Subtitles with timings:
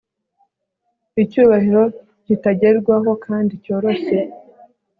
[1.23, 1.83] Icyubahiro
[2.25, 4.17] kitagerwaho kandi cyoroshye